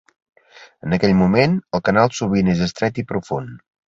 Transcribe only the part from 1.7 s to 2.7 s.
el canal sovint és